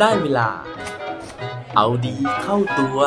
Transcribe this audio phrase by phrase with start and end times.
[0.00, 0.48] ได้เวลา
[1.76, 2.98] เอาดีเข้าตัว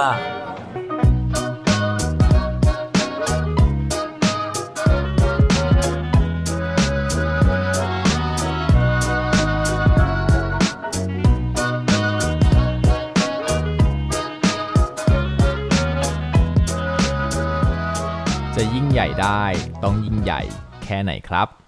[18.56, 19.44] จะยิ่งใหญ่ได้
[19.84, 20.42] ต้องยิ่งใหญ่
[20.84, 21.63] แค่ไหนครับ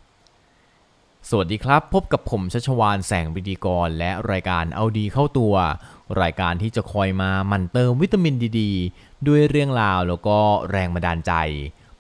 [1.30, 5.56] สวัสดีครับ พบกับผมชัชวานแสงวิดีกร และรายการเอาดีเข้าตัว
[6.22, 8.62] รายการที่จะคอยมาหมั่นเติมวิตามินดีด
[9.28, 10.38] ด้วยเรื่องราวแล้วก็
[10.72, 11.34] แรงบันดาลใจ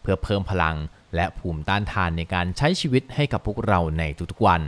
[0.01, 0.75] เพื่อเพิ่มพลัง
[1.15, 4.61] และภูมิต้านทานในการใช้ชีวิตให้กับพวกเราในทุกๆวัน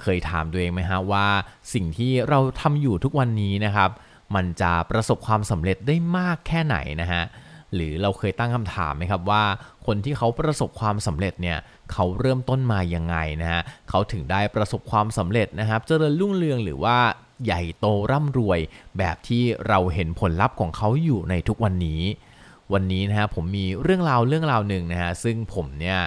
[0.00, 1.26] เคยถามตัวเองไหมฮะว่า
[1.74, 3.90] สิ่งที่เราทำอยู่ทุกวันนี้นะครับ
[4.34, 7.22] มันจะประสบความสำเร็จได้มากแค่ไหนนะฮะ
[7.74, 9.44] หรือเราเคยตั้งคำถามไหมครับว่า
[9.86, 11.58] คนที่เขาประสบความสำเร็จเนี่ย
[11.92, 16.98] เขาเริ่มต้นมายังไงนะฮะเขาถึงได้ประสบความสำเร็จนะครับ เจริญรุ่งเรืองหรือว่า
[17.44, 18.60] ใหญ่โตร่ำรวย
[18.98, 22.02] แบบที่เราเห็นผลลัพธ์ของเขาอยู่ในทุกวันนี้
[22.72, 25.98] วันนี้นะฮะผมมีเรื่องราวเรื่องราวหนึ่งนะฮะซึ่งผมเนี่ย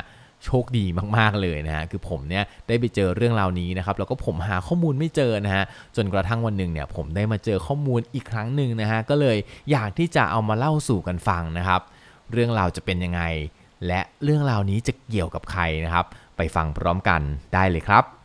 [0.45, 0.85] โชคดี
[1.17, 5.63] มากๆเลยนะฮะคือผมเนี่ยได้ไปเจอเรื่องราวนี้นะครับแล้วก็ผมหาข้อมูลไม่เจอนะฮะ
[5.95, 9.37] จนกระทั่งวันหนึ่งเนี่ยผมได้มาเจอข้อมูลอีกครั้งหนึ่งนะฮะก็เลย
[9.71, 11.81] อยากที่จะเอามาเล่าสู่กันฟังนะครับ
[12.31, 13.21] เรื่องราวจะเป็นยังไง
[13.87, 16.05] และเรื่องราวนี้จะเกี่ยวกับใครนะครับ
[16.37, 17.21] ไปฟังพร้อมกัน
[17.53, 18.16] ได้เลยครับ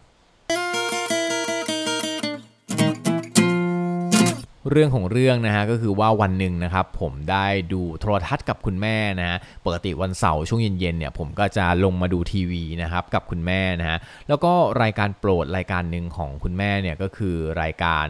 [4.70, 14.52] เรื่องของเรื่องนะฮะก็คือว่าวันหนึ่งนะครับผมได้ดูโทรทัศน์กับคุณแม่นะฮะปกติวันเสาร์ช่วงเย็นๆเนี่ยผมก็จะลงมาดูทีวีนะครับกับคุณแม่นะฮะแล้วก็
[14.82, 18.06] รายการโปรดรายการหนึ่งของคุณแม่เนี่ยก็คือรายการ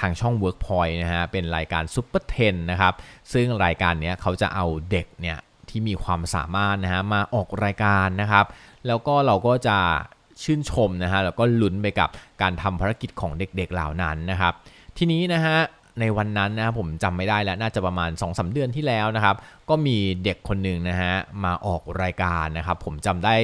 [0.00, 2.94] ทางช่อง Workpoint นะฮะเป็นรายการ Super 10นะครับ
[3.32, 5.38] ซึ่งรายการเนี้ยเขาจะเอาเด็กเนี่ย
[5.68, 8.46] ที่มีความสามารถนะฮะมาออกรายการนะครับ
[8.86, 9.78] แล้วก็เราก็จะ
[10.42, 12.10] ชื่นชมนะฮะแล้วก็ลุ้นไปกับ
[12.42, 14.54] การทำภารกิจของเด็กๆเหล่านั้นนะครับ
[14.98, 15.58] ทีนี้นะฮะ
[16.00, 19.36] ในวันนั้นนะผมจำไม่ได้แล้วน่าจะประมาณ2อสเดือนที่แล้วนะครับ
[19.68, 23.34] ก็มีเด็กคนหนึ่งนะฮะมาออกรายการนะครับ ผมจำได้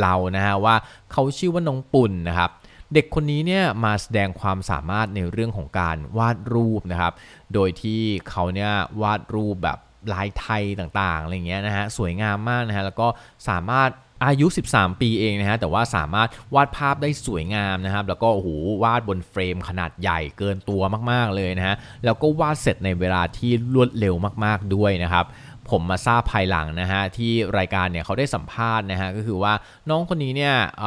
[0.00, 0.74] เราๆนะฮะว่า
[1.12, 2.50] เขาชื่อว่าน้องปุ่นนะครับ
[2.94, 7.12] เด็กคนนี้เนี่ยมาแสดงความสามารถในเรื่องของการวาดรูปนะครับ
[7.54, 9.78] โดยที่เขาเนี่ยวาดรูปแบบ
[10.12, 13.06] ลายไทยต่างๆอะไรเงี้ยนะฮะสวยงามมากนะฮะแล้วก็
[13.48, 13.90] สามารถ
[14.24, 18.48] อายุ 13 ปีเองนะฮะแต่ว่าสามารถวาดภาพได้สวยงามนะครับ แล้วก็โอ้โห
[18.82, 25.24] วาดบนเฟรมขนาดใหญ่เกินตัวมากๆเลยนะฮะแล้วก็วาดเสร็จในเวลาที่รวดเร็วมากๆด้วยนะครับ
[25.70, 29.52] ผมมาทราบภายหลังนะฮะที่รายการเนี่ยเขาได้สัมภาษณ์นะฮะก็คือว่า
[29.90, 30.82] น้องคนนี้เนี่ยเ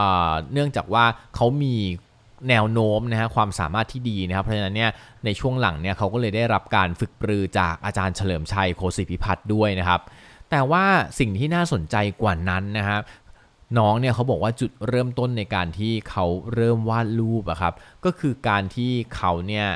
[0.53, 1.75] เนื่องจากว่าเขามี
[2.49, 4.91] แนวโน้มนะฮะความสามารถที่ดีนะครับเพราะฉะนั้นเนี่ย
[5.25, 10.01] ในช่วงหลังเนี่ยเขาก็เลยได้รับการฝึกปรือจากอาจารย์เฉลิมชัยโคศิพิพัฒน์ด้วยนะครับ
[10.51, 10.85] แต่ว่า
[11.19, 13.01] สิ่งที่น่าสนใจกว่านั้นนะครับ
[13.77, 17.73] น้องเนี่ยเขาบอกว่าจุดเริ่มต้นในการที่เขาเริ่มวาดรูปอะครับ
[18.05, 19.67] ก็คือการที่เขาเนี่ย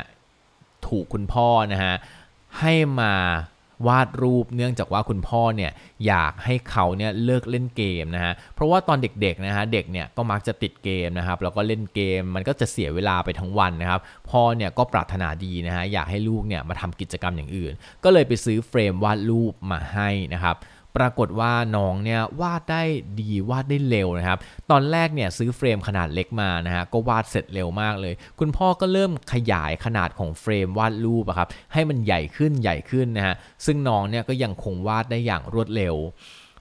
[0.87, 1.95] ถูกคุณพ่อนะฮะ
[2.59, 3.13] ให้มา
[3.87, 5.71] วาดรูปเนื่องจากว่าคุณพ่อเนี่ย
[6.07, 17.73] อยากให้เขาเนี่ยเลิกเล่นเกมนะฮะเพราะว่าตอนเด็กๆนะฮะเด็กเนี่ยก็มักจะติดเกมนะครับแล้วก็เล่นเกมมันก็จะเสียเวลาไปทั้งวันนะครับพ่อเนี่ยก็ปรารถนาดีนะฮะอยากให้ลูกเนี่ยมาทำกิจกรรมอย่างอื่น
[18.03, 20.55] ก็เลยไปซื้อเฟรมวาดรูปมาให้นะครับ
[20.97, 22.83] ปรากฏว่าน้องเนี่ยวาดได้
[23.19, 24.39] ดีวาดได้เร็วนะครับ
[24.71, 33.35] ตอนแรกเนี่ยซื้อเฟรมขนาดเล็กมานะฮะก็วาดเสร็จเร็วมากเลย คุณพ่อก็เริ่มขยายขนาดของเฟรมวาดรูปอะครับให้มันใหญ่ขึ้นใหญ่ขึ้นนะฮะ
[33.65, 35.95] ซึ่งน้องเนี่ยก็ยังคงวาดได้อย่างรวดเร็ว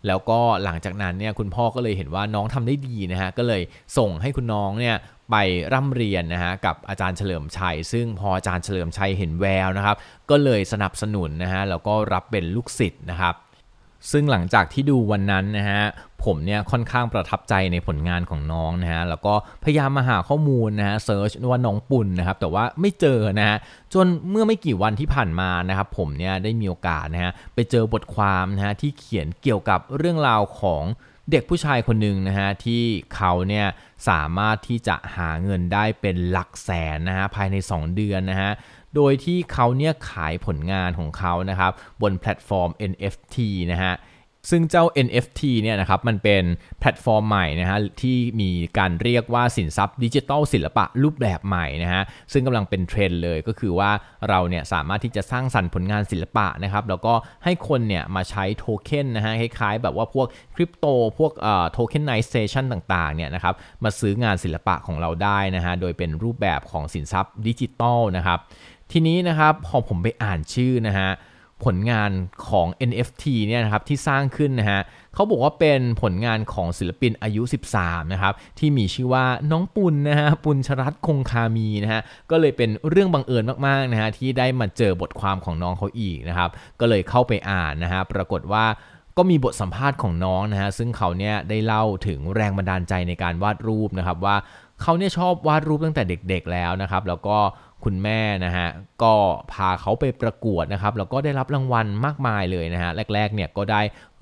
[0.07, 3.63] แล้วก็หลังจากนั้นเนี่ยคุณพ่อก็เลยเห็นว่าน้องทำได้ดีนะฮะก็เลย
[3.99, 4.97] ส่งให้คุณน้องเนี่ย
[5.31, 5.37] ไป
[5.73, 9.97] ร่ำเรียนนะฮะกับอาจารย์เฉลิมชัย ซึ่งพออาจารย์เฉลิมชัยเห็นแววนะครับ
[10.31, 13.35] ก็เลยสนับสนุนนะฮะแล้วก็รับเป็นลูกศิษย์นะครับ
[14.11, 15.83] ซึ่งหลังจากที่ดูวันนั้นนะฮะ
[16.25, 23.57] ผมเนี่ยค่อนข้างประทับใจในผลงานของน้องนะฮะแล้วก็พยายามมาหาข้อมูลนะฮะเซิร์ชว่าน้องปุ่นนะครับแต่ว่าไม่เจอนะฮะ
[23.95, 30.85] จนเมื่อไม่กี่วันที่ผ่านมานะครับผมเนี่ยได้มีโอกาสนะฮะไปเจอบทความนะฮะที่เขียนเกี่ยวกับเรื่องราวของ
[31.33, 32.83] เด็กผู้ชายคนหนึ่งนะฮะที่
[33.15, 33.67] เขาเนี่ย
[34.09, 38.51] สามารถที่จะหาเงินได้เป็นหลักแสนนะฮะภายใน 2 เดือนนะฮะ
[38.97, 43.37] โดยที่เขาเนี่ยขายผลงานของเขานะครับบนแพลตฟอร์ม NFT
[43.73, 43.95] นะฮะ
[44.51, 46.45] ซึ่งเจ้า NFT เนี่ยนะครับมันเป็น
[46.81, 52.03] แพลตฟอร์มใหม่นะฮะที่มีการเรียกว่าสินทรัพย์ดิจิทัลศิลปะรูปแบบใหม่นะฮะ
[52.33, 53.91] ซึ่งกำลังเป็นเทรนด์เลยก็คือว่า
[54.29, 57.15] เราเนี่ยสามารถที่จะสร้างสรรค์ผลงานศิลปะนะครับแล้วก็
[57.45, 60.87] ให้คนเนี่ยมาใช้โทเค็นนะฮะคล้ายๆแบบว่าพวกคริปโต
[61.19, 63.55] พวกเอ่อ tokenization ต่างๆเนี่ยนะครับ
[63.85, 68.39] มาซื้องานศิลปะของเราได้นะฮะโดยเป็นรูปแบบของสินทรัพย์ดิจิทัลนะครับ
[68.93, 71.11] ทีนี้นะครับพอผมไปอ่านชื่อนะฮะ
[71.65, 72.11] ผลงาน
[72.49, 74.81] ของ NFT เนี่ยนะครับที่สร้างขึ้นนะฮะ
[75.15, 77.43] เขาบอกว่าเป็นผลงานของศิลปินอายุ
[77.77, 82.01] 13 นะครับ ที่มีชื่อว่าน้องปุณนะฮะปุณชรัตคงคามีนะฮะ
[82.31, 86.51] ก็เลยเป็นเรื่องบังเอิญมากๆนะฮะที่ได้มาเจอบทความของน้องเขาอีกนะครับ
[86.81, 88.65] ก็เลยเข้าไปอ่านนะฮะปรากฏว่า
[89.17, 94.37] ก็มีบทสัมภาษณ์ของน้องนะฮะซึ่งเขาเนี่ยได้เล่าถึงแรงบันดาลใจในการวาดรูปนะครับว่า
[94.83, 97.37] เขาเนี่ยชอบวาดรูปตั้งแต่เด็กๆแล้วนะครับ แล้วก็
[97.85, 98.69] คุณแม่นะฮะ
[99.03, 99.15] ก็
[99.53, 103.81] พาเขาไปประกวดนะครับแล้วก็ได้รับรางวัลมากมายเลยนะฮะแรกๆเนี่ยก็ได้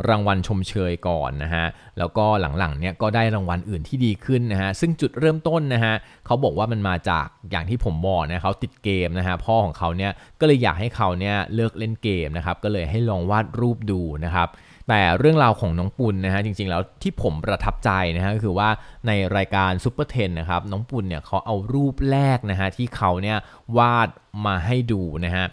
[0.08, 1.66] รางวัลชมเชยก่อนนะฮะ
[1.98, 2.26] แล้วก็
[2.58, 5.94] หลังๆเนี่ยก็ได้รางวัลอื่นที่ดีขึ้นนะฮะ ซึ่งจุดเริ่มต้นนะฮะ
[6.26, 14.50] เขาบอกว่ามันมาจากอย่างที่ผมบอกนะเขาติดเกมนะฮะ พ่อของเขาเนี่ยก็เลยอยากให้เขาเนี่ยเลิกเล่นเกมนะครับ ก็เลยให้ลองวาดรูปดูนะครับ
[14.90, 18.68] แต่เรื่องราวของน้องปุณนะฮะจริงๆแล้วที่ผมประทับใจนะฮะก็คือว่า
[19.06, 23.38] ในรายการซูเปอร์เทนนะครับน้องปุณเนี่ยเขาเอารูปแรกนะฮะที่เขาเนี่ย
[23.78, 24.08] วาด
[24.46, 25.44] มาให้ดูนะฮะ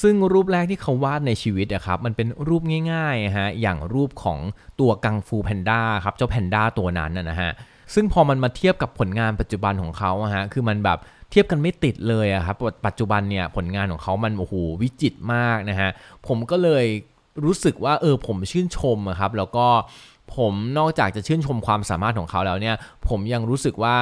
[0.00, 4.38] ซึ่งรูปแรกที่เขาวาดในชีวิตนะครับมันเป็นรูปง่ายๆฮะอย่างรูปของ
[4.80, 7.50] ตัวกังฟูแพนด้าครับเจ้าแพนด้าตัวนั้นนะฮะ
[7.94, 10.98] ซึ่งพอมันมาเทียบกับผลงานปัจจุบันของเขาฮะคือมันแบบ
[11.30, 12.56] เทียบกันไม่ติดเลยอะครับ
[12.86, 15.90] ปัจจุบันเนี่ยผลงานของเขามันโอ้โหวิจิตรมากนะฮะ
[16.26, 16.84] ผมก็เลย
[17.44, 19.66] รู้สึกว่าเออผมชื่นชมครับแล้วก็
[20.36, 22.76] ผมนอกจากจะชื่นชมความสามารถของเขาแล้วเนี่ย
[23.08, 23.96] ผมยังรู้สึกว่า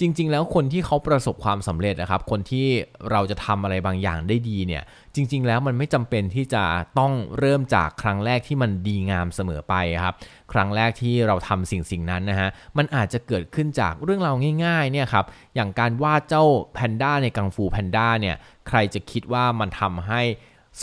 [0.00, 2.66] จริง ๆ แล้วคนที่เขาประสบความสำเร็จนะครับ คนที่
[3.10, 4.82] เราจะทำอะไรบางอย่างได้ดีเนี่ย
[5.14, 6.64] จริง ๆ แล้วมันไม่จำเป็นที่จะ
[6.98, 9.74] ต้องเริ่มจากครั้งแรกที่มันดีงามเสมอไป
[10.04, 10.14] ครับ
[10.52, 12.48] ครั้งแรกที่เราทำสิ่งสิ่งนั้นนะฮะ
[12.78, 18.36] มันอาจจะเกิดขึ้นจากเรื่องราวง่าย ๆ เนี่ยครับ อย่างการวาดเจ้าแพนด้าในกังฟูแพนด้าเนี่ย
[18.68, 20.22] ใครจะคิดว่ามันทำให้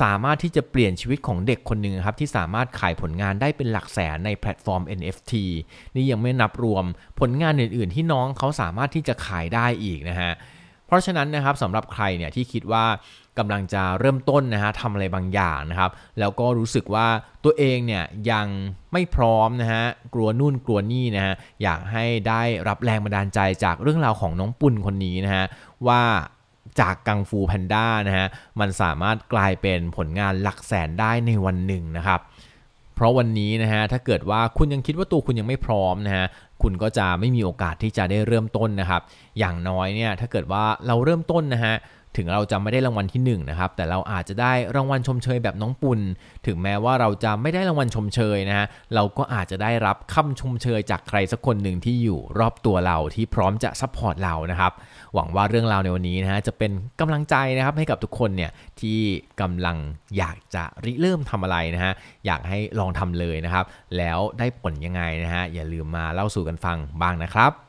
[0.02, 5.34] สามารถที่จะเปลี่ยนชีวิตของเด็กคนหนึ่งครับที่สามารถขายผลงานได้เป็นหลักแสนในแพลตฟอร์ม NFT
[5.96, 6.86] นี่ยังไม่นับรวม
[7.20, 10.32] ผลงานอื่น ๆ ที่น้องเขาสามารถที่จะขายได้อีกนะฮะ
[10.88, 12.86] เพราะฉะนั้นนะครับสำหรับใครเนี่ยที่คิดว่า
[13.40, 17.08] กำลังจะเริ่มต้นนะฮะทำอะไรบางอย่างนะครับ แล้วก็รู้สึกว่า
[17.44, 18.48] ตัวเองเนี่ยยัง
[18.94, 19.84] ไม่พร้อมนะฮะ
[20.14, 21.34] กลัวนู่นกลัวนี่นะฮะ
[21.64, 25.46] อยากให้ได้รับแรงบันดาลใจจากเรื่องราวของน้องปุ่นคนนี้นะฮะ
[25.88, 26.02] ว่า
[26.80, 28.28] จากกังฟูแพนด้านะฮะ
[28.60, 32.20] มันสามารถกลายเป็นผลงานหลักแสนได้ในวันหนึ่งนะครับ
[32.96, 36.26] เพราะวันนี้นะฮะถ้าเกิดว่าคุณยังคิดว่าตัวคุณยังไม่พร้อมนะฮะ
[36.62, 39.02] คุณก็จะไม่มีโอกาสที่จะได้เริ่มต้นนะครับ
[39.40, 41.76] อย่างน้อยเนี่ยถ้าเกิดว่าเราเริ่มต้นนะฮะ
[42.18, 46.00] ถึงเราจะไม่ได้รางวัลที่1นะครับแต่เราอาจจะได้รางวัลชมเชยแบบน้องปุณ
[46.46, 54.72] ถึงแม้ว่าเราจะไม่ได้รางวัลชมเชยนะฮะเราก็อาจจะได้รับคำชมเชยจากใครสักคนหนึ่งที่อยู่รอบตัวเราที่พร้อมจะ support เรานะครับ
[55.14, 58.52] หวังว่าเรื่องราวในวันนี้นะฮะจะเป็นกำลังใจนะครับให้กับทุกคนเนี่ย
[58.82, 59.00] ที่
[59.42, 59.78] กำลัง
[60.18, 61.94] อยากจะริเริ่มทำอะไรนะฮะ
[62.26, 63.66] อยากให้ลองทำเลยนะครับ
[63.98, 67.65] แล้วได้ผลยังไงนะฮะอย่าลืมมาเล่าสู่กันฟังบ้างนะครับ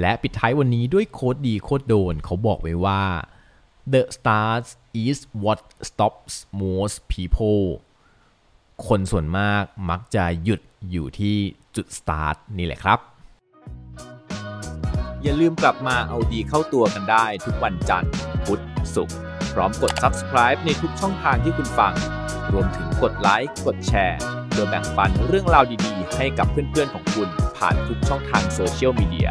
[0.00, 3.02] และปิดท้ายวันนี้ด้วยโค้ดดีโค้ดโดนเขาบอกไว้ว่า
[3.92, 4.64] the start
[5.04, 7.64] is what stops most people
[8.86, 10.60] คนส่วนมากมักจะหยุด
[10.90, 11.36] อยู่ที่
[11.76, 12.98] จุด start นี่แหละครับ
[15.22, 18.12] อย่าลืมกลับมาเอาดีเข้าตัวกันได้ทุกวันจันทร์
[18.44, 18.62] พุธ
[18.94, 19.16] ศุกร์
[19.54, 21.94] พร้อมกด subscribe ในทุกช่องทางที่คุณฟัง
[22.52, 24.18] รวมถึงกดไลค์กดแชร์
[24.48, 29.30] เพื่อแบ่งปันเรื่องราวดีๆ ให้กับเพื่อนๆของคุณผ่านทุกช่องทางโซเชียลมีเดีย